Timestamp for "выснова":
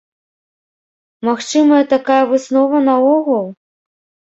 2.33-2.83